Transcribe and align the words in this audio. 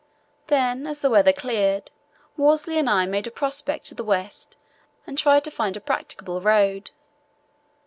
Then, 0.47 0.87
as 0.87 1.03
the 1.03 1.11
weather 1.11 1.31
cleared, 1.31 1.91
Worsley 2.35 2.79
and 2.79 2.89
I 2.89 3.05
made 3.05 3.27
a 3.27 3.29
prospect 3.29 3.85
to 3.85 3.93
the 3.93 4.03
west 4.03 4.55
and 5.05 5.15
tried 5.15 5.43
to 5.43 5.51
find 5.51 5.77
a 5.77 5.79
practicable 5.79 6.41
road. 6.41 6.89